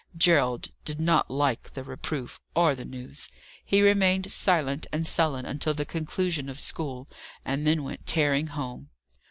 [0.17, 3.29] Gerald did not like the reproof, or the news.
[3.63, 7.07] He remained silent and sullen until the conclusion of school,
[7.45, 8.89] and then went tearing home.